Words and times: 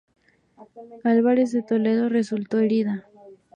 Álvarez 1.03 1.51
de 1.51 1.61
Toledo 1.61 2.09
resultó 2.09 2.57
herida. 2.57 3.07